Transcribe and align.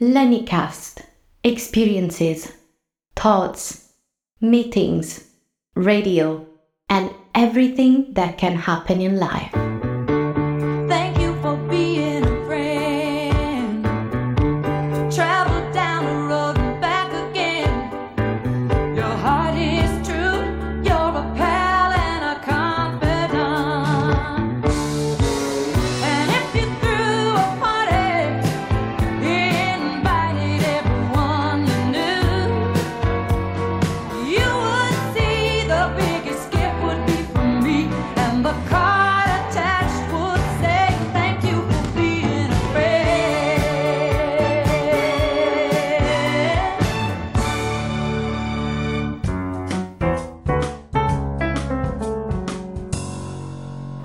Lennycast. 0.00 1.00
Experiences, 1.42 2.52
thoughts, 3.14 3.92
meetings, 4.42 5.24
radio, 5.74 6.44
and 6.90 7.10
everything 7.34 8.12
that 8.12 8.36
can 8.36 8.56
happen 8.56 9.00
in 9.00 9.18
life. 9.18 9.65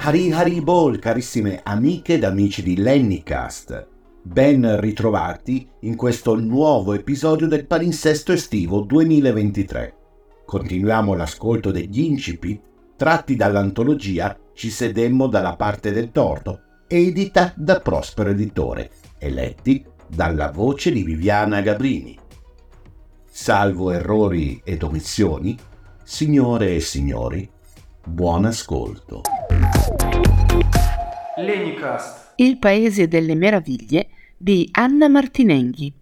Hari 0.04 0.32
Hari 0.32 0.62
Bol, 0.62 0.98
carissime 0.98 1.60
amiche 1.64 2.16
ed 2.16 2.24
amici 2.24 2.64
di 2.64 2.76
Lennycast. 2.76 3.88
Ben 4.24 4.80
ritrovati 4.80 5.70
in 5.82 5.96
questo 5.96 6.34
nuovo 6.40 6.94
episodio 6.94 7.48
del 7.48 7.68
palinsesto 7.68 8.32
estivo 8.32 8.80
2023. 8.80 9.96
Continuiamo 10.44 11.14
l'ascolto 11.14 11.70
degli 11.70 12.00
incipit 12.00 12.62
tratti 12.96 13.36
dall'antologia 13.36 14.36
Ci 14.56 14.72
sedemmo 14.72 15.28
dalla 15.28 15.56
parte 15.56 15.92
del 15.92 16.10
torto, 16.10 16.62
edita 16.88 17.54
da 17.56 17.80
Prospero 17.80 18.32
Editore 18.32 18.90
e 19.20 19.30
letti 19.30 19.86
dalla 20.08 20.50
voce 20.50 20.92
di 20.92 21.04
Viviana 21.04 21.62
Gabrini. 21.62 22.18
Salvo 23.30 23.92
errori 23.92 24.60
ed 24.66 24.82
omissioni, 24.82 25.56
signore 26.04 26.74
e 26.74 26.80
signori, 26.80 27.48
buon 28.04 28.46
ascolto. 28.46 29.22
Lenicast. 31.38 32.34
Il 32.36 32.58
paese 32.60 33.08
delle 33.08 33.36
meraviglie 33.36 34.10
di 34.38 34.68
Anna 34.72 35.08
Martinenghi. 35.08 35.94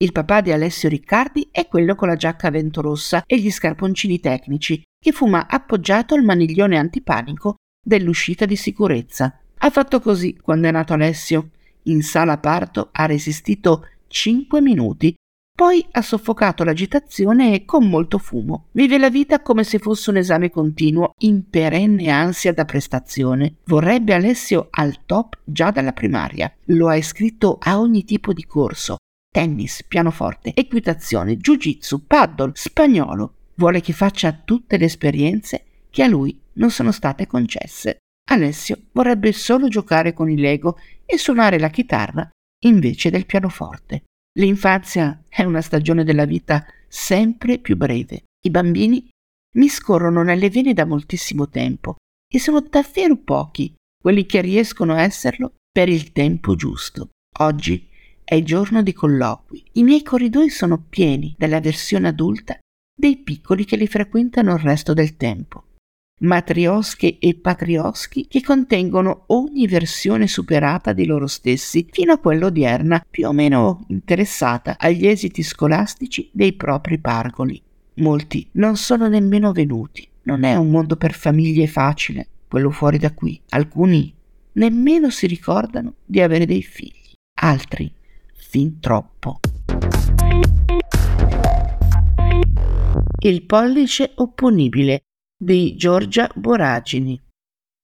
Il 0.00 0.12
papà 0.12 0.40
di 0.40 0.52
Alessio 0.52 0.88
Riccardi 0.88 1.48
è 1.50 1.66
quello 1.66 1.94
con 1.94 2.08
la 2.08 2.16
giacca 2.16 2.48
a 2.48 2.50
vento 2.50 2.80
rossa 2.80 3.22
e 3.26 3.38
gli 3.38 3.50
scarponcini 3.50 4.20
tecnici, 4.20 4.82
che 4.98 5.12
fuma 5.12 5.46
appoggiato 5.48 6.14
al 6.14 6.22
maniglione 6.22 6.76
antipanico 6.76 7.56
dell'uscita 7.84 8.44
di 8.44 8.56
sicurezza. 8.56 9.40
Ha 9.58 9.70
fatto 9.70 10.00
così 10.00 10.36
quando 10.36 10.68
è 10.68 10.70
nato 10.70 10.92
Alessio. 10.92 11.50
In 11.84 12.02
sala 12.02 12.38
parto 12.38 12.90
ha 12.92 13.06
resistito 13.06 13.88
5 14.06 14.60
minuti, 14.60 15.14
poi 15.58 15.84
ha 15.90 16.02
soffocato 16.02 16.62
l'agitazione 16.62 17.64
con 17.64 17.88
molto 17.88 18.18
fumo. 18.18 18.66
Vive 18.70 18.96
la 18.96 19.10
vita 19.10 19.42
come 19.42 19.64
se 19.64 19.80
fosse 19.80 20.10
un 20.10 20.18
esame 20.18 20.50
continuo, 20.50 21.14
in 21.22 21.50
perenne 21.50 22.10
ansia 22.10 22.52
da 22.52 22.64
prestazione. 22.64 23.56
Vorrebbe 23.64 24.14
Alessio 24.14 24.68
al 24.70 25.04
top 25.04 25.36
già 25.42 25.72
dalla 25.72 25.90
primaria. 25.92 26.54
Lo 26.66 26.86
ha 26.86 26.94
iscritto 26.94 27.58
a 27.60 27.80
ogni 27.80 28.04
tipo 28.04 28.32
di 28.32 28.44
corso. 28.44 28.98
Tennis, 29.28 29.82
pianoforte, 29.82 30.52
equitazione, 30.54 31.36
jiu-jitsu, 31.36 32.06
paddle, 32.06 32.52
spagnolo. 32.54 33.34
Vuole 33.54 33.80
che 33.80 33.92
faccia 33.92 34.30
tutte 34.44 34.76
le 34.76 34.84
esperienze 34.84 35.64
che 35.90 36.04
a 36.04 36.06
lui 36.06 36.40
non 36.52 36.70
sono 36.70 36.92
state 36.92 37.26
concesse. 37.26 37.96
Alessio 38.30 38.78
vorrebbe 38.92 39.32
solo 39.32 39.66
giocare 39.66 40.12
con 40.12 40.30
il 40.30 40.40
Lego 40.40 40.78
e 41.04 41.18
suonare 41.18 41.58
la 41.58 41.70
chitarra 41.70 42.30
invece 42.62 43.10
del 43.10 43.26
pianoforte. 43.26 44.04
L'infanzia 44.38 45.24
è 45.28 45.42
una 45.42 45.60
stagione 45.60 46.04
della 46.04 46.24
vita 46.24 46.64
sempre 46.86 47.58
più 47.58 47.76
breve. 47.76 48.24
I 48.46 48.50
bambini 48.50 49.08
mi 49.56 49.68
scorrono 49.68 50.22
nelle 50.22 50.48
vene 50.48 50.74
da 50.74 50.84
moltissimo 50.84 51.48
tempo 51.48 51.96
e 52.32 52.38
sono 52.38 52.60
davvero 52.60 53.16
pochi 53.16 53.74
quelli 54.00 54.26
che 54.26 54.40
riescono 54.40 54.94
a 54.94 55.02
esserlo 55.02 55.54
per 55.72 55.88
il 55.88 56.12
tempo 56.12 56.54
giusto. 56.54 57.08
Oggi 57.40 57.88
è 58.22 58.40
giorno 58.42 58.82
di 58.82 58.92
colloqui. 58.92 59.64
I 59.72 59.82
miei 59.82 60.04
corridoi 60.04 60.50
sono 60.50 60.84
pieni 60.88 61.34
della 61.36 61.60
versione 61.60 62.08
adulta 62.08 62.56
dei 62.94 63.16
piccoli 63.16 63.64
che 63.64 63.76
li 63.76 63.88
frequentano 63.88 64.52
il 64.52 64.60
resto 64.60 64.94
del 64.94 65.16
tempo. 65.16 65.64
Matriosche 66.20 67.18
e 67.20 67.36
patrioschi 67.36 68.26
che 68.26 68.42
contengono 68.42 69.22
ogni 69.26 69.68
versione 69.68 70.26
superata 70.26 70.92
di 70.92 71.06
loro 71.06 71.28
stessi 71.28 71.86
fino 71.88 72.12
a 72.12 72.18
quella 72.18 72.46
odierna 72.46 73.04
più 73.08 73.28
o 73.28 73.32
meno 73.32 73.84
interessata 73.88 74.76
agli 74.78 75.06
esiti 75.06 75.44
scolastici 75.44 76.28
dei 76.32 76.54
propri 76.54 76.98
pargoli. 76.98 77.62
Molti 77.98 78.48
non 78.52 78.76
sono 78.76 79.06
nemmeno 79.06 79.52
venuti. 79.52 80.08
Non 80.22 80.42
è 80.42 80.56
un 80.56 80.70
mondo 80.70 80.96
per 80.96 81.12
famiglie 81.14 81.68
facile, 81.68 82.26
quello 82.48 82.70
fuori 82.70 82.98
da 82.98 83.12
qui. 83.12 83.40
Alcuni 83.50 84.12
nemmeno 84.54 85.10
si 85.10 85.28
ricordano 85.28 85.94
di 86.04 86.20
avere 86.20 86.46
dei 86.46 86.62
figli, 86.62 87.12
altri 87.40 87.92
fin 88.34 88.80
troppo. 88.80 89.38
Il 93.20 93.42
pollice 93.42 94.12
opponibile 94.16 95.02
di 95.40 95.76
Giorgia 95.76 96.28
Boragini. 96.34 97.18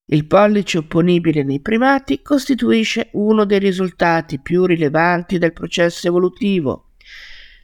Il 0.07 0.27
pollice 0.27 0.79
opponibile 0.79 1.45
nei 1.45 1.61
primati 1.61 2.21
costituisce 2.21 3.11
uno 3.13 3.45
dei 3.45 3.61
risultati 3.61 4.41
più 4.41 4.67
rilevanti 4.67 5.39
del 5.39 5.53
processo 5.53 6.09
evolutivo. 6.09 6.91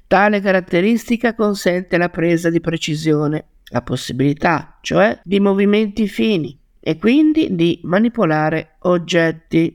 Tale 0.06 0.40
caratteristica 0.40 1.34
consente 1.34 1.98
la 1.98 2.08
presa 2.08 2.48
di 2.48 2.60
precisione, 2.60 3.46
la 3.72 3.82
possibilità, 3.82 4.78
cioè, 4.80 5.20
di 5.24 5.40
movimenti 5.40 6.06
fini 6.06 6.56
e 6.78 6.96
quindi 6.96 7.54
di 7.54 7.80
manipolare 7.82 8.76
oggetti. 8.82 9.74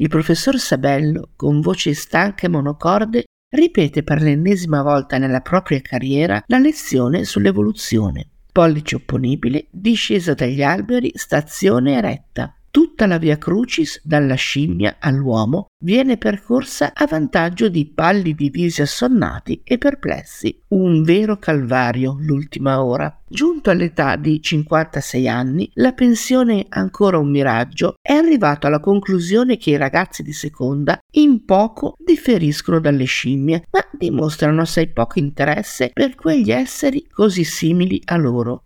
Il 0.00 0.08
professor 0.08 0.58
Sabello, 0.58 1.30
con 1.34 1.60
voci 1.60 1.94
stanche 1.94 2.46
e 2.46 2.50
monocorde, 2.50 3.24
ripete 3.50 4.02
per 4.02 4.20
l'ennesima 4.20 4.82
volta 4.82 5.16
nella 5.18 5.40
propria 5.40 5.80
carriera 5.80 6.42
la 6.46 6.58
lezione 6.58 7.24
sull'evoluzione 7.24 8.32
pollice 8.58 8.96
opponibile, 8.96 9.68
discesa 9.70 10.34
dagli 10.34 10.64
alberi, 10.64 11.12
stazione 11.14 11.94
eretta. 11.94 12.57
Tutta 12.70 13.06
la 13.06 13.18
via 13.18 13.38
crucis, 13.38 14.00
dalla 14.04 14.34
scimmia 14.34 14.96
all'uomo, 14.98 15.68
viene 15.82 16.18
percorsa 16.18 16.92
a 16.94 17.06
vantaggio 17.06 17.68
di 17.68 17.86
pallidi 17.86 18.50
visi 18.50 18.82
assonnati 18.82 19.62
e 19.64 19.78
perplessi. 19.78 20.60
Un 20.68 21.02
vero 21.02 21.38
calvario 21.38 22.16
l'ultima 22.18 22.84
ora. 22.84 23.22
Giunto 23.26 23.70
all'età 23.70 24.16
di 24.16 24.42
56 24.42 25.28
anni, 25.28 25.70
la 25.74 25.92
pensione 25.92 26.66
ancora 26.68 27.18
un 27.18 27.30
miraggio, 27.30 27.94
è 28.02 28.12
arrivato 28.12 28.66
alla 28.66 28.80
conclusione 28.80 29.56
che 29.56 29.70
i 29.70 29.76
ragazzi 29.76 30.22
di 30.22 30.32
seconda 30.32 30.98
in 31.12 31.44
poco 31.44 31.94
differiscono 31.98 32.80
dalle 32.80 33.04
scimmie, 33.04 33.64
ma 33.70 33.80
dimostrano 33.92 34.60
assai 34.60 34.92
poco 34.92 35.18
interesse 35.18 35.90
per 35.92 36.14
quegli 36.14 36.50
esseri 36.50 37.06
così 37.08 37.44
simili 37.44 38.00
a 38.04 38.16
loro. 38.16 38.64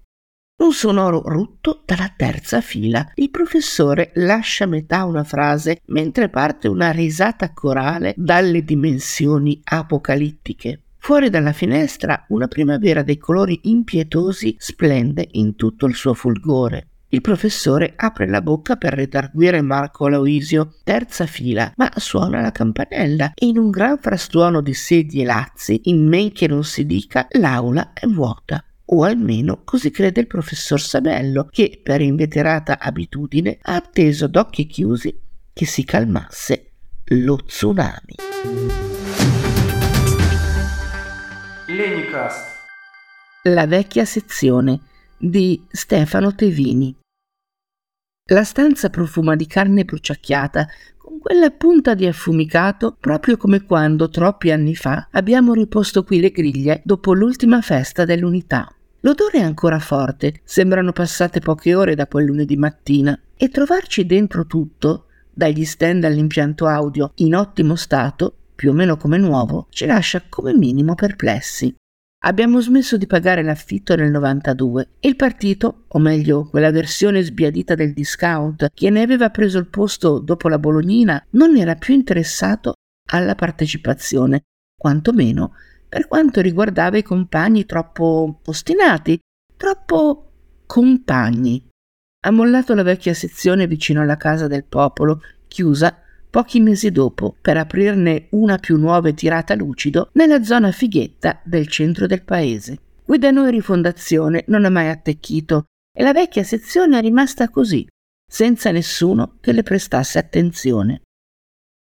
Un 0.63 0.73
sonoro 0.73 1.23
rutto 1.25 1.83
dalla 1.85 2.13
terza 2.17 2.61
fila. 2.61 3.11
Il 3.17 3.31
professore 3.31 4.13
lascia 4.15 4.63
a 4.63 4.69
metà 4.69 5.05
una 5.05 5.25
frase 5.25 5.81
mentre 5.87 6.29
parte 6.29 6.69
una 6.69 6.93
risata 6.93 7.53
corale 7.53 8.15
dalle 8.17 8.63
dimensioni 8.63 9.61
apocalittiche. 9.65 10.83
Fuori 10.99 11.31
dalla 11.31 11.53
finestra 11.53 12.27
una 12.29 12.47
primavera 12.47 13.03
dei 13.03 13.19
colori 13.19 13.59
impietosi 13.65 14.55
splende 14.57 15.27
in 15.33 15.57
tutto 15.57 15.87
il 15.87 15.97
suo 15.97 16.15
fulgore. 16.15 16.91
Il 17.09 17.23
professore 17.23 17.95
apre 17.97 18.29
la 18.29 18.41
bocca 18.41 18.77
per 18.77 18.95
redarguire 18.95 19.61
Marco 19.63 20.07
Aloisio, 20.07 20.77
terza 20.85 21.27
fila, 21.27 21.73
ma 21.75 21.91
suona 21.97 22.41
la 22.41 22.53
campanella 22.53 23.33
e 23.35 23.47
in 23.47 23.59
un 23.59 23.69
gran 23.69 23.99
frastuono 24.01 24.61
di 24.61 24.75
sedie 24.75 25.23
e 25.23 25.27
lazzi, 25.27 25.81
in 25.87 26.07
men 26.07 26.31
che 26.31 26.47
non 26.47 26.63
si 26.63 26.87
dica, 26.87 27.27
l'aula 27.33 27.93
è 27.93 28.07
vuota 28.07 28.65
o 28.95 29.05
almeno 29.05 29.63
così 29.65 29.91
crede 29.91 30.21
il 30.21 30.27
professor 30.27 30.81
Sabello, 30.81 31.49
che 31.51 31.81
per 31.83 32.01
inveterata 32.01 32.79
abitudine 32.79 33.59
ha 33.63 33.75
atteso 33.75 34.27
d'occhi 34.27 34.67
chiusi 34.67 35.19
che 35.53 35.67
si 35.67 35.85
calmasse 35.85 36.71
lo 37.07 37.37
tsunami. 37.37 38.17
Lenicast. 41.67 42.51
La 43.45 43.67
vecchia 43.67 44.05
sezione 44.05 44.81
di 45.19 45.65
Stefano 45.71 46.35
Tevini. 46.35 46.95
La 48.31 48.45
stanza 48.45 48.89
profuma 48.89 49.35
di 49.35 49.47
carne 49.47 49.85
bruciacchiata, 49.85 50.69
con 50.97 51.19
quella 51.19 51.51
punta 51.51 51.95
di 51.95 52.07
affumicato, 52.07 52.97
proprio 52.99 53.37
come 53.37 53.63
quando, 53.63 54.09
troppi 54.09 54.51
anni 54.51 54.77
fa, 54.77 55.09
abbiamo 55.11 55.55
riposto 55.55 56.05
qui 56.05 56.21
le 56.21 56.31
griglie 56.31 56.83
dopo 56.85 57.15
l'ultima 57.15 57.61
festa 57.63 58.05
dell'unità. 58.05 58.73
L'odore 59.05 59.39
è 59.39 59.43
ancora 59.43 59.81
forte, 59.81 60.41
sembrano 60.45 60.93
passate 60.93 61.41
poche 61.41 61.75
ore 61.75 61.97
da 61.97 62.07
quel 62.07 62.25
lunedì 62.25 62.57
mattina, 62.57 63.19
e 63.37 63.49
trovarci 63.49 64.07
dentro 64.07 64.47
tutto, 64.47 65.07
dagli 65.29 65.65
stand 65.65 66.05
all'impianto 66.05 66.67
audio, 66.67 67.11
in 67.17 67.35
ottimo 67.35 67.75
stato, 67.75 68.33
più 68.55 68.71
o 68.71 68.73
meno 68.73 68.97
come 68.97 69.19
nuovo, 69.19 69.67
ci 69.71 69.87
lascia 69.87 70.23
come 70.29 70.55
minimo 70.55 70.95
perplessi. 70.95 71.75
Abbiamo 72.25 72.61
smesso 72.61 72.97
di 72.97 73.09
pagare 73.09 73.43
l'affitto 73.43 73.97
nel 73.97 74.13
92 74.13 74.89
e 75.01 75.09
il 75.09 75.17
partito, 75.17 75.87
o 75.89 75.99
meglio 75.99 76.49
quella 76.49 76.71
versione 76.71 77.23
sbiadita 77.23 77.75
del 77.75 77.93
discount 77.93 78.71
che 78.73 78.89
ne 78.91 79.03
aveva 79.03 79.31
preso 79.31 79.59
il 79.59 79.67
posto 79.67 80.21
dopo 80.21 80.49
la 80.49 80.61
Bolognina, 80.61 81.21
non 81.31 81.57
era 81.57 81.75
più 81.75 81.93
interessato 81.93 82.75
alla 83.11 83.35
partecipazione, 83.35 84.43
quantomeno 84.79 85.55
per 85.93 86.09
quanto 86.09 86.41
riguardava 86.41 86.97
i 86.97 87.03
compagni 87.03 87.67
troppo 87.67 88.41
ostinati, 88.47 89.21
troppo 89.59 90.31
compagni. 90.65 91.69
Ha 92.25 92.31
mollato 92.31 92.73
la 92.75 92.83
vecchia 92.83 93.13
sezione 93.13 93.67
vicino 93.67 94.01
alla 94.01 94.17
casa 94.17 94.47
del 94.47 94.65
popolo, 94.65 95.21
chiusa 95.47 95.95
pochi 96.31 96.61
mesi 96.61 96.91
dopo 96.91 97.37
per 97.39 97.59
aprirne 97.59 98.29
una 98.31 98.57
più 98.57 98.79
nuova 98.79 99.11
e 99.11 99.13
tirata 99.13 99.55
lucido 99.55 100.09
nella 100.15 100.43
zona 100.43 100.73
fighetta 100.73 101.43
del 101.45 101.69
centro 101.69 102.07
del 102.07 102.23
paese. 102.23 102.79
Qui 103.05 103.19
da 103.19 103.31
noi 103.31 103.51
rifondazione 103.51 104.45
non 104.47 104.65
ha 104.65 104.71
mai 104.71 104.89
attecchito 104.89 105.67
e 105.95 106.03
la 106.03 106.15
vecchia 106.15 106.43
sezione 106.43 106.97
è 106.97 107.03
rimasta 107.03 107.51
così, 107.51 107.87
senza 108.27 108.71
nessuno 108.71 109.37
che 109.43 109.53
le 109.53 109.63
prestasse 109.63 110.19
attenzione. 110.19 111.03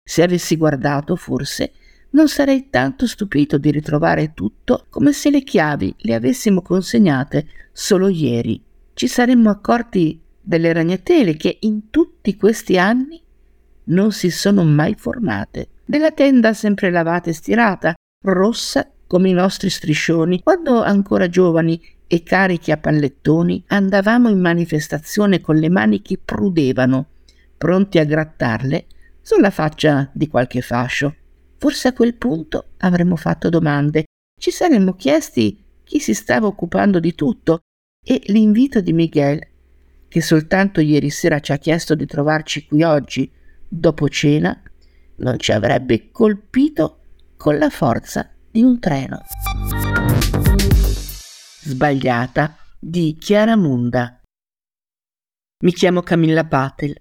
Se 0.01 0.23
avessi 0.23 0.55
guardato, 0.55 1.17
forse, 1.17 1.73
non 2.11 2.27
sarei 2.27 2.69
tanto 2.69 3.05
stupito 3.05 3.57
di 3.57 3.71
ritrovare 3.71 4.33
tutto 4.33 4.85
come 4.89 5.13
se 5.13 5.29
le 5.29 5.43
chiavi 5.43 5.95
le 5.99 6.13
avessimo 6.13 6.61
consegnate 6.61 7.47
solo 7.71 8.07
ieri. 8.07 8.61
Ci 8.93 9.07
saremmo 9.07 9.49
accorti 9.49 10.19
delle 10.41 10.73
ragnatele 10.73 11.35
che 11.35 11.57
in 11.61 11.89
tutti 11.89 12.35
questi 12.35 12.77
anni 12.77 13.21
non 13.85 14.11
si 14.11 14.29
sono 14.29 14.63
mai 14.63 14.95
formate. 14.97 15.67
Della 15.85 16.11
tenda 16.11 16.53
sempre 16.53 16.89
lavata 16.89 17.29
e 17.29 17.33
stirata, 17.33 17.93
rossa 18.23 18.89
come 19.05 19.29
i 19.29 19.33
nostri 19.33 19.69
striscioni, 19.69 20.41
quando 20.41 20.83
ancora 20.83 21.29
giovani 21.29 21.81
e 22.07 22.23
carichi 22.23 22.71
a 22.71 22.77
pallettoni 22.77 23.63
andavamo 23.67 24.29
in 24.29 24.39
manifestazione 24.39 25.41
con 25.41 25.57
le 25.57 25.69
mani 25.69 26.01
che 26.01 26.19
prudevano, 26.23 27.05
pronti 27.57 27.99
a 27.99 28.05
grattarle 28.05 28.85
sulla 29.21 29.49
faccia 29.49 30.09
di 30.13 30.27
qualche 30.27 30.61
fascio. 30.61 31.15
Forse 31.59 31.87
a 31.87 31.93
quel 31.93 32.15
punto 32.15 32.73
avremmo 32.77 33.15
fatto 33.15 33.49
domande, 33.49 34.05
ci 34.39 34.51
saremmo 34.51 34.93
chiesti 34.93 35.63
chi 35.83 35.99
si 35.99 36.13
stava 36.13 36.45
occupando 36.47 36.99
di 36.99 37.15
tutto 37.15 37.61
e 38.05 38.21
l'invito 38.27 38.79
di 38.81 38.93
Miguel, 38.93 39.41
che 40.07 40.21
soltanto 40.21 40.81
ieri 40.81 41.09
sera 41.09 41.39
ci 41.39 41.51
ha 41.51 41.57
chiesto 41.57 41.95
di 41.95 42.05
trovarci 42.05 42.65
qui 42.65 42.83
oggi, 42.83 43.31
dopo 43.67 44.07
cena, 44.07 44.61
non 45.17 45.39
ci 45.39 45.51
avrebbe 45.51 46.11
colpito 46.11 46.99
con 47.37 47.57
la 47.57 47.69
forza 47.69 48.29
di 48.51 48.61
un 48.61 48.79
treno. 48.79 49.21
Sbagliata 51.61 52.55
di 52.79 53.17
Chiara 53.19 53.55
Munda. 53.55 54.21
Mi 55.63 55.73
chiamo 55.73 56.01
Camilla 56.01 56.45
Patel 56.45 56.95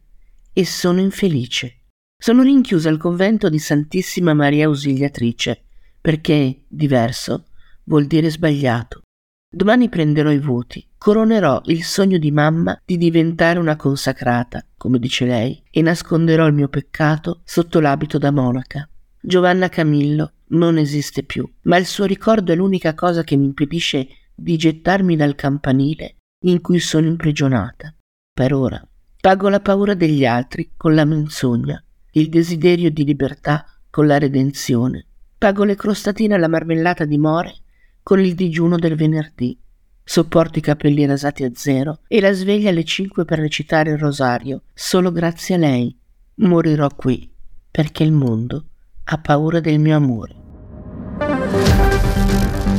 e 0.53 0.65
sono 0.65 1.01
infelice. 1.01 1.76
Sono 2.19 2.43
rinchiusa 2.43 2.89
al 2.89 2.97
convento 2.97 3.49
di 3.49 3.59
Santissima 3.59 4.35
Maria 4.35 4.67
Ausiliatrice 4.67 5.65
perché 6.01 6.63
diverso 6.67 7.47
vuol 7.85 8.07
dire 8.07 8.31
sbagliato. 8.31 9.03
Domani 9.49 9.89
prenderò 9.89 10.31
i 10.31 10.39
voti, 10.39 10.87
coronerò 10.97 11.63
il 11.67 11.83
sogno 11.83 12.19
di 12.19 12.31
mamma 12.31 12.81
di 12.85 12.97
diventare 12.97 13.59
una 13.59 13.77
consacrata, 13.77 14.65
come 14.77 14.99
dice 14.99 15.25
lei, 15.25 15.63
e 15.71 15.83
nasconderò 15.83 16.47
il 16.47 16.53
mio 16.53 16.69
peccato 16.69 17.43
sotto 17.45 17.81
l'abito 17.81 18.19
da 18.19 18.31
monaca. 18.31 18.89
Giovanna 19.21 19.69
Camillo 19.69 20.33
non 20.49 20.79
esiste 20.79 21.23
più, 21.23 21.49
ma 21.63 21.77
il 21.77 21.87
suo 21.87 22.05
ricordo 22.05 22.53
è 22.53 22.57
l'unica 22.57 22.95
cosa 22.95 23.25
che 23.25 23.37
mi 23.37 23.47
impedisce 23.47 24.09
di 24.35 24.57
gettarmi 24.57 25.17
dal 25.17 25.35
campanile 25.35 26.17
in 26.45 26.61
cui 26.61 26.79
sono 26.79 27.07
imprigionata. 27.07 27.95
Per 28.33 28.53
ora 28.53 28.81
pago 29.21 29.49
la 29.49 29.61
paura 29.61 29.95
degli 29.95 30.25
altri 30.25 30.73
con 30.77 30.95
la 30.95 31.05
menzogna, 31.05 31.83
il 32.17 32.31
desiderio 32.31 32.91
di 32.91 33.05
libertà 33.05 33.67
con 33.91 34.07
la 34.07 34.19
redenzione. 34.19 35.07
Pago 35.37 35.65
le 35.65 35.75
crostatine 35.75 36.35
alla 36.35 36.49
marmellata 36.49 37.05
di 37.05 37.19
more 37.19 37.55
con 38.03 38.21
il 38.21 38.35
digiuno 38.35 38.79
del 38.79 38.97
venerdì. 38.97 39.59
Sopporto 40.03 40.59
i 40.59 40.63
capelli 40.63 41.05
rasati 41.05 41.45
a 41.45 41.51
zero 41.53 42.01
e 42.09 42.21
la 42.21 42.33
sveglia 42.33 42.71
alle 42.71 42.85
cinque 42.85 43.27
per 43.27 43.39
recitare 43.39 43.91
il 43.91 43.99
rosario. 43.99 44.63
Solo 44.73 45.13
grazie 45.13 45.57
a 45.57 45.59
lei 45.59 45.95
morirò 46.37 46.89
qui, 46.95 47.31
perché 47.71 48.03
il 48.03 48.13
mondo 48.13 48.65
ha 49.05 49.19
paura 49.19 49.61
del 49.61 49.79
mio 49.79 49.97
amore. 49.97 50.35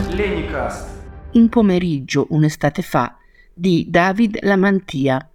Lenicast. 0.10 0.96
Un 1.34 1.50
pomeriggio, 1.50 2.26
un'estate 2.30 2.82
fa, 2.82 3.18
di 3.54 3.86
David 3.88 4.40
Lamantia. 4.42 5.30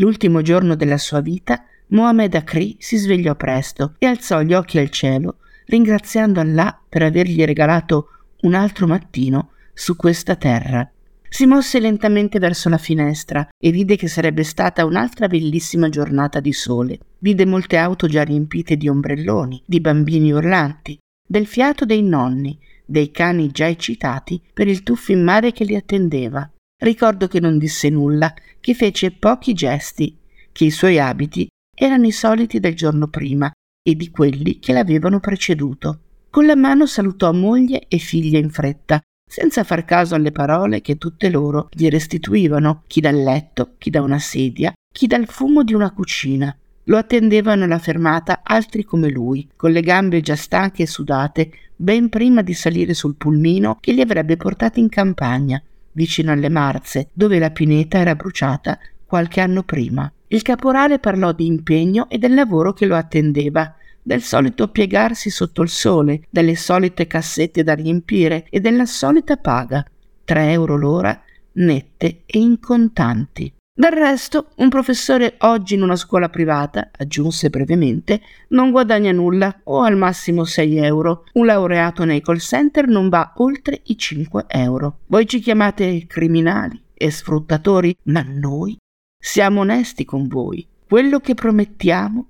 L'ultimo 0.00 0.42
giorno 0.42 0.74
della 0.74 0.98
sua 0.98 1.20
vita, 1.20 1.62
Mohamed 1.90 2.34
Akri 2.34 2.76
si 2.78 2.96
svegliò 2.96 3.34
presto 3.34 3.94
e 3.98 4.06
alzò 4.06 4.42
gli 4.42 4.52
occhi 4.52 4.78
al 4.78 4.90
cielo, 4.90 5.38
ringraziando 5.66 6.40
Allah 6.40 6.78
per 6.86 7.02
avergli 7.02 7.42
regalato 7.44 8.08
un 8.42 8.54
altro 8.54 8.86
mattino 8.86 9.52
su 9.72 9.96
questa 9.96 10.36
terra. 10.36 10.90
Si 11.30 11.46
mosse 11.46 11.80
lentamente 11.80 12.38
verso 12.38 12.68
la 12.68 12.78
finestra 12.78 13.46
e 13.58 13.70
vide 13.70 13.96
che 13.96 14.08
sarebbe 14.08 14.44
stata 14.44 14.84
un'altra 14.84 15.28
bellissima 15.28 15.88
giornata 15.88 16.40
di 16.40 16.52
sole. 16.52 16.98
Vide 17.18 17.46
molte 17.46 17.76
auto 17.76 18.06
già 18.06 18.22
riempite 18.22 18.76
di 18.76 18.88
ombrelloni, 18.88 19.62
di 19.64 19.80
bambini 19.80 20.32
urlanti, 20.32 20.98
del 21.26 21.46
fiato 21.46 21.84
dei 21.84 22.02
nonni, 22.02 22.58
dei 22.84 23.10
cani 23.10 23.50
già 23.50 23.66
eccitati 23.66 24.42
per 24.52 24.68
il 24.68 24.82
tuffo 24.82 25.12
in 25.12 25.22
mare 25.22 25.52
che 25.52 25.64
li 25.64 25.76
attendeva. 25.76 26.50
Ricordo 26.80 27.28
che 27.28 27.40
non 27.40 27.58
disse 27.58 27.90
nulla, 27.90 28.32
che 28.60 28.74
fece 28.74 29.10
pochi 29.10 29.52
gesti, 29.52 30.16
che 30.50 30.64
i 30.64 30.70
suoi 30.70 30.98
abiti 30.98 31.48
erano 31.78 32.06
i 32.06 32.12
soliti 32.12 32.58
del 32.58 32.74
giorno 32.74 33.06
prima 33.06 33.50
e 33.82 33.94
di 33.94 34.10
quelli 34.10 34.58
che 34.58 34.72
l'avevano 34.72 35.20
preceduto. 35.20 36.00
Con 36.28 36.44
la 36.44 36.56
mano 36.56 36.86
salutò 36.86 37.32
moglie 37.32 37.86
e 37.88 37.98
figlia 37.98 38.38
in 38.38 38.50
fretta, 38.50 39.00
senza 39.26 39.62
far 39.62 39.84
caso 39.84 40.14
alle 40.14 40.32
parole 40.32 40.80
che 40.80 40.98
tutte 40.98 41.30
loro 41.30 41.68
gli 41.72 41.88
restituivano, 41.88 42.82
chi 42.86 43.00
dal 43.00 43.14
letto, 43.14 43.74
chi 43.78 43.90
da 43.90 44.02
una 44.02 44.18
sedia, 44.18 44.72
chi 44.92 45.06
dal 45.06 45.26
fumo 45.26 45.62
di 45.62 45.74
una 45.74 45.92
cucina. 45.92 46.54
Lo 46.84 46.96
attendevano 46.96 47.64
alla 47.64 47.78
fermata 47.78 48.40
altri 48.42 48.84
come 48.84 49.10
lui, 49.10 49.48
con 49.54 49.70
le 49.70 49.82
gambe 49.82 50.20
già 50.20 50.36
stanche 50.36 50.82
e 50.82 50.86
sudate, 50.86 51.50
ben 51.76 52.08
prima 52.08 52.42
di 52.42 52.54
salire 52.54 52.94
sul 52.94 53.14
pulmino 53.14 53.76
che 53.80 53.92
li 53.92 54.00
avrebbe 54.00 54.36
portati 54.36 54.80
in 54.80 54.88
campagna, 54.88 55.62
vicino 55.92 56.32
alle 56.32 56.48
Marze, 56.48 57.08
dove 57.12 57.38
la 57.38 57.50
pineta 57.50 57.98
era 57.98 58.14
bruciata 58.14 58.78
qualche 59.08 59.40
anno 59.40 59.62
prima. 59.62 60.12
Il 60.28 60.42
caporale 60.42 60.98
parlò 60.98 61.32
di 61.32 61.46
impegno 61.46 62.08
e 62.10 62.18
del 62.18 62.34
lavoro 62.34 62.74
che 62.74 62.84
lo 62.84 62.94
attendeva, 62.94 63.74
del 64.02 64.22
solito 64.22 64.68
piegarsi 64.68 65.30
sotto 65.30 65.62
il 65.62 65.70
sole, 65.70 66.22
delle 66.28 66.54
solite 66.54 67.06
cassette 67.06 67.64
da 67.64 67.74
riempire 67.74 68.46
e 68.50 68.60
della 68.60 68.84
solita 68.84 69.38
paga, 69.38 69.84
tre 70.24 70.50
euro 70.50 70.76
l'ora, 70.76 71.18
nette 71.52 72.22
e 72.26 72.38
in 72.38 72.60
contanti. 72.60 73.50
Del 73.78 73.92
resto, 73.92 74.48
un 74.56 74.68
professore 74.68 75.36
oggi 75.38 75.74
in 75.74 75.82
una 75.82 75.96
scuola 75.96 76.28
privata, 76.28 76.90
aggiunse 76.94 77.48
brevemente, 77.48 78.20
non 78.48 78.70
guadagna 78.70 79.12
nulla 79.12 79.60
o 79.64 79.82
al 79.82 79.96
massimo 79.96 80.44
6 80.44 80.76
euro. 80.78 81.24
Un 81.34 81.46
laureato 81.46 82.04
nei 82.04 82.20
call 82.20 82.38
center 82.38 82.88
non 82.88 83.08
va 83.08 83.32
oltre 83.36 83.80
i 83.84 83.96
5 83.96 84.46
euro. 84.48 84.98
Voi 85.06 85.26
ci 85.28 85.38
chiamate 85.38 86.06
criminali 86.06 86.82
e 86.92 87.10
sfruttatori, 87.10 87.96
ma 88.04 88.22
noi 88.26 88.76
siamo 89.18 89.60
onesti 89.60 90.04
con 90.04 90.28
voi. 90.28 90.66
Quello 90.86 91.20
che 91.20 91.34
promettiamo, 91.34 92.26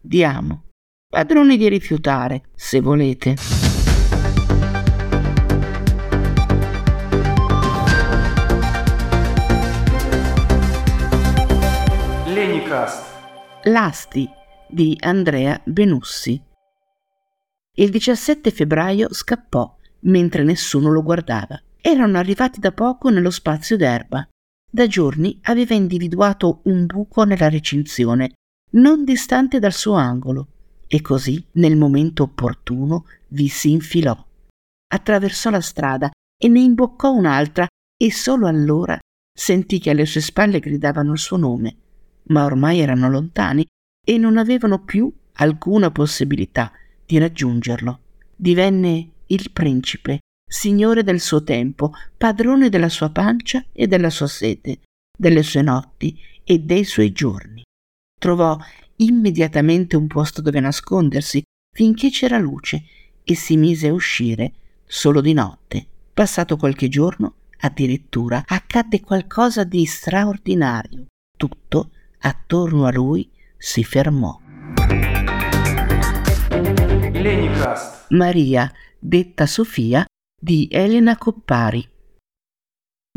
diamo 0.00 0.62
padroni 1.10 1.56
di 1.56 1.68
rifiutare, 1.68 2.50
se 2.54 2.80
volete. 2.80 3.34
Lenicast. 12.26 13.06
Lasti 13.64 14.28
di 14.68 14.96
Andrea 15.00 15.58
Benussi. 15.64 16.40
Il 17.76 17.90
17 17.90 18.50
febbraio 18.50 19.08
scappò 19.10 19.74
mentre 20.00 20.44
nessuno 20.44 20.90
lo 20.90 21.02
guardava. 21.02 21.58
Erano 21.80 22.18
arrivati 22.18 22.60
da 22.60 22.72
poco 22.72 23.08
nello 23.08 23.30
spazio 23.30 23.78
d'erba. 23.78 24.28
Da 24.70 24.86
giorni 24.86 25.38
aveva 25.42 25.74
individuato 25.74 26.60
un 26.64 26.86
buco 26.86 27.24
nella 27.24 27.48
recinzione, 27.48 28.32
non 28.72 29.04
distante 29.04 29.58
dal 29.58 29.72
suo 29.72 29.94
angolo, 29.94 30.48
e 30.86 31.00
così, 31.00 31.42
nel 31.52 31.76
momento 31.76 32.24
opportuno, 32.24 33.06
vi 33.28 33.48
si 33.48 33.70
infilò. 33.70 34.16
Attraversò 34.90 35.50
la 35.50 35.60
strada 35.60 36.10
e 36.36 36.48
ne 36.48 36.60
imboccò 36.60 37.12
un'altra 37.12 37.66
e 37.96 38.12
solo 38.12 38.46
allora 38.46 38.98
sentì 39.38 39.78
che 39.78 39.90
alle 39.90 40.06
sue 40.06 40.20
spalle 40.20 40.60
gridavano 40.60 41.12
il 41.12 41.18
suo 41.18 41.36
nome, 41.36 41.76
ma 42.24 42.44
ormai 42.44 42.80
erano 42.80 43.08
lontani 43.08 43.66
e 44.04 44.18
non 44.18 44.36
avevano 44.36 44.84
più 44.84 45.12
alcuna 45.34 45.90
possibilità 45.90 46.72
di 47.04 47.18
raggiungerlo. 47.18 48.00
Divenne 48.34 49.10
il 49.26 49.50
principe, 49.52 50.20
signore 50.48 51.02
del 51.02 51.20
suo 51.20 51.44
tempo, 51.44 51.92
padrone 52.16 52.68
della 52.70 52.88
sua 52.88 53.10
pancia 53.10 53.64
e 53.72 53.86
della 53.86 54.10
sua 54.10 54.26
sete, 54.26 54.80
delle 55.16 55.42
sue 55.42 55.62
notti 55.62 56.18
e 56.42 56.58
dei 56.58 56.84
suoi 56.84 57.12
giorni. 57.12 57.62
Trovò 58.18 58.58
immediatamente 58.96 59.96
un 59.96 60.06
posto 60.06 60.42
dove 60.42 60.58
nascondersi 60.58 61.42
finché 61.72 62.10
c'era 62.10 62.38
luce 62.38 62.84
e 63.22 63.34
si 63.36 63.56
mise 63.56 63.88
a 63.88 63.92
uscire 63.92 64.52
solo 64.86 65.20
di 65.20 65.34
notte. 65.34 65.86
Passato 66.12 66.56
qualche 66.56 66.88
giorno, 66.88 67.34
addirittura 67.60 68.42
accadde 68.46 69.00
qualcosa 69.00 69.62
di 69.64 69.84
straordinario. 69.84 71.06
Tutto 71.36 71.90
attorno 72.20 72.86
a 72.86 72.90
lui 72.90 73.30
si 73.56 73.84
fermò. 73.84 74.40
Maria, 78.08 78.72
detta 78.98 79.46
Sofia, 79.46 80.04
di 80.40 80.68
Elena 80.70 81.16
Coppari. 81.16 81.84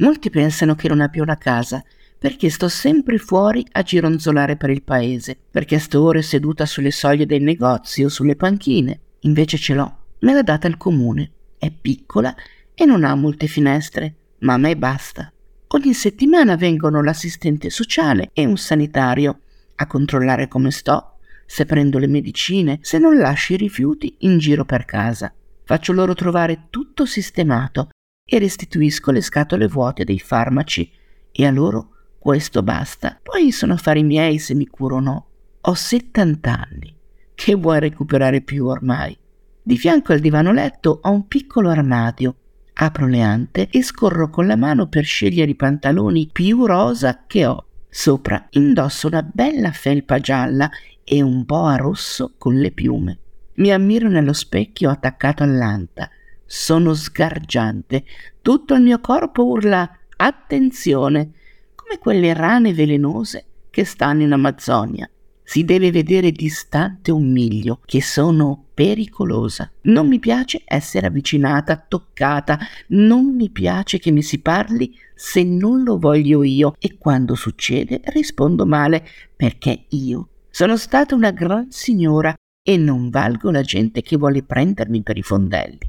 Molti 0.01 0.31
pensano 0.31 0.73
che 0.73 0.87
non 0.87 1.01
abbia 1.01 1.21
una 1.21 1.37
casa, 1.37 1.83
perché 2.17 2.49
sto 2.49 2.67
sempre 2.67 3.19
fuori 3.19 3.63
a 3.73 3.83
gironzolare 3.83 4.57
per 4.57 4.71
il 4.71 4.81
paese, 4.81 5.37
perché 5.51 5.77
sto 5.77 6.01
ore 6.01 6.23
seduta 6.23 6.65
sulle 6.65 6.89
soglie 6.89 7.27
del 7.27 7.43
negozio 7.43 8.07
o 8.07 8.09
sulle 8.09 8.35
panchine. 8.35 8.99
Invece 9.21 9.57
ce 9.57 9.75
l'ho, 9.75 9.97
me 10.21 10.33
l'ha 10.33 10.41
data 10.41 10.67
il 10.67 10.77
comune. 10.77 11.31
È 11.59 11.69
piccola 11.69 12.35
e 12.73 12.85
non 12.85 13.03
ha 13.03 13.13
molte 13.13 13.45
finestre, 13.45 14.15
ma 14.39 14.53
a 14.53 14.57
me 14.57 14.75
basta. 14.75 15.31
Ogni 15.67 15.93
settimana 15.93 16.55
vengono 16.55 17.03
l'assistente 17.03 17.69
sociale 17.69 18.31
e 18.33 18.45
un 18.45 18.57
sanitario 18.57 19.41
a 19.75 19.85
controllare 19.85 20.47
come 20.47 20.71
sto, 20.71 21.17
se 21.45 21.65
prendo 21.65 21.99
le 21.99 22.07
medicine, 22.07 22.79
se 22.81 22.97
non 22.97 23.17
lascio 23.17 23.53
i 23.53 23.57
rifiuti 23.57 24.15
in 24.19 24.39
giro 24.39 24.65
per 24.65 24.85
casa. 24.85 25.31
Faccio 25.63 25.93
loro 25.93 26.13
trovare 26.13 26.67
tutto 26.69 27.05
sistemato 27.05 27.89
e 28.25 28.39
restituisco 28.39 29.11
le 29.11 29.21
scatole 29.21 29.67
vuote 29.67 30.03
dei 30.03 30.19
farmaci 30.19 30.91
e 31.31 31.45
a 31.45 31.51
loro 31.51 31.89
questo 32.19 32.61
basta. 32.61 33.19
Poi 33.21 33.51
sono 33.51 33.73
affari 33.73 34.03
miei 34.03 34.37
se 34.37 34.53
mi 34.53 34.67
curo 34.67 34.97
o 34.97 34.99
no. 34.99 35.25
Ho 35.61 35.73
70 35.73 36.51
anni. 36.51 36.95
Che 37.33 37.55
vuoi 37.55 37.79
recuperare 37.79 38.41
più 38.41 38.65
ormai? 38.67 39.17
Di 39.63 39.77
fianco 39.77 40.11
al 40.11 40.19
divano 40.19 40.51
letto 40.51 40.99
ho 41.01 41.11
un 41.11 41.27
piccolo 41.27 41.69
armadio. 41.69 42.35
Apro 42.73 43.07
le 43.07 43.21
ante 43.21 43.69
e 43.69 43.83
scorro 43.83 44.29
con 44.29 44.47
la 44.47 44.55
mano 44.55 44.87
per 44.87 45.03
scegliere 45.03 45.51
i 45.51 45.55
pantaloni 45.55 46.29
più 46.31 46.65
rosa 46.65 47.23
che 47.27 47.45
ho. 47.45 47.65
Sopra 47.89 48.47
indosso 48.51 49.07
una 49.07 49.21
bella 49.21 49.71
felpa 49.71 50.19
gialla 50.19 50.69
e 51.03 51.21
un 51.21 51.43
boa 51.43 51.75
rosso 51.75 52.33
con 52.37 52.55
le 52.55 52.71
piume. 52.71 53.19
Mi 53.55 53.71
ammiro 53.71 54.07
nello 54.07 54.33
specchio 54.33 54.89
attaccato 54.89 55.43
all'anta. 55.43 56.09
Sono 56.45 56.93
sgargiante. 56.93 58.03
Tutto 58.41 58.73
il 58.73 58.81
mio 58.81 58.99
corpo 58.99 59.45
urla 59.45 59.89
attenzione, 60.15 61.31
come 61.75 61.97
quelle 61.99 62.33
rane 62.33 62.73
velenose 62.73 63.45
che 63.69 63.83
stanno 63.83 64.23
in 64.23 64.31
Amazzonia. 64.31 65.09
Si 65.43 65.65
deve 65.65 65.91
vedere 65.91 66.31
distante 66.31 67.11
un 67.11 67.29
miglio, 67.29 67.81
che 67.85 68.01
sono 68.01 68.67
pericolosa. 68.73 69.69
Non 69.81 70.07
mi 70.07 70.19
piace 70.19 70.61
essere 70.65 71.07
avvicinata, 71.07 71.75
toccata, 71.75 72.57
non 72.89 73.35
mi 73.35 73.49
piace 73.49 73.99
che 73.99 74.11
mi 74.11 74.21
si 74.21 74.39
parli 74.39 74.97
se 75.13 75.43
non 75.43 75.83
lo 75.83 75.99
voglio 75.99 76.41
io 76.43 76.75
e 76.79 76.97
quando 76.97 77.35
succede 77.35 78.01
rispondo 78.05 78.65
male 78.65 79.05
perché 79.35 79.85
io 79.89 80.29
sono 80.49 80.77
stata 80.77 81.13
una 81.13 81.31
gran 81.31 81.69
signora 81.69 82.33
e 82.63 82.77
non 82.77 83.09
valgo 83.09 83.51
la 83.51 83.61
gente 83.61 84.01
che 84.01 84.17
vuole 84.17 84.43
prendermi 84.43 85.01
per 85.01 85.17
i 85.17 85.23
fondelli. 85.23 85.79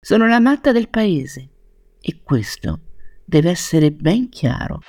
Sono 0.00 0.26
la 0.26 0.40
matta 0.40 0.72
del 0.72 0.88
paese 0.88 1.48
e 2.00 2.20
questo 2.22 2.80
deve 3.24 3.50
essere 3.50 3.90
ben 3.90 4.28
chiaro. 4.28 4.80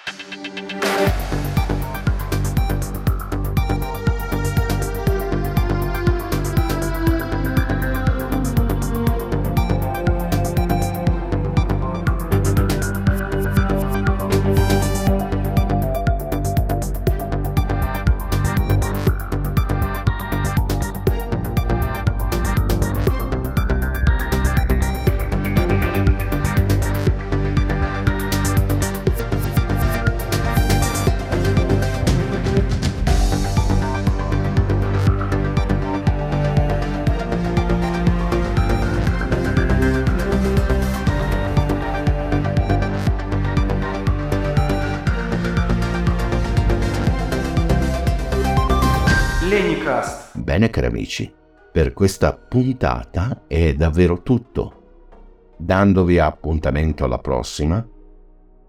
Bene 50.60 50.74
cari 50.74 50.88
amici, 50.88 51.34
per 51.72 51.94
questa 51.94 52.34
puntata 52.34 53.44
è 53.48 53.74
davvero 53.76 54.22
tutto. 54.22 55.54
Dandovi 55.56 56.20
appuntamento 56.20 57.06
alla 57.06 57.20
prossima, 57.20 57.88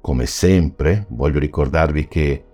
come 0.01 0.27
sempre 0.27 1.07
voglio 1.09 1.41
ricordarvi 1.41 2.07
che 2.07 2.45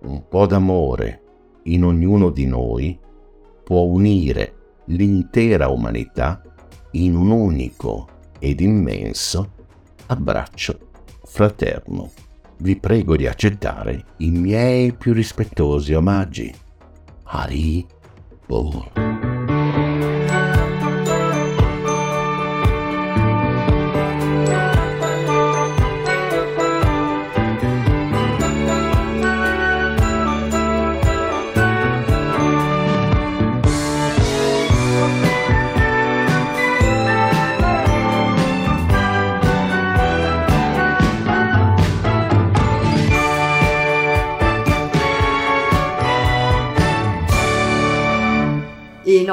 un 0.00 0.26
po' 0.26 0.46
d'amore 0.46 1.22
in 1.64 1.84
ognuno 1.84 2.30
di 2.30 2.46
noi 2.46 2.98
può 3.62 3.82
unire 3.82 4.54
l'intera 4.86 5.68
umanità 5.68 6.40
in 6.92 7.16
un 7.16 7.30
unico 7.30 8.08
ed 8.38 8.62
immenso 8.62 9.52
abbraccio 10.06 10.78
fraterno. 11.22 12.12
Vi 12.60 12.76
prego 12.76 13.14
di 13.14 13.26
accettare 13.26 14.02
i 14.20 14.30
miei 14.30 14.94
più 14.94 15.12
rispettosi 15.12 15.92
omaggi. 15.92 16.50
Hari 17.24 17.86
Bull. 18.48 19.25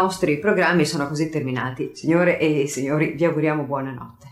Nostri 0.04 0.38
programmi 0.38 0.86
sono 0.86 1.08
così 1.08 1.30
terminati. 1.30 1.92
Signore 1.94 2.38
e 2.38 2.68
signori, 2.68 3.14
vi 3.14 3.24
auguriamo 3.24 3.64
buonanotte. 3.64 4.23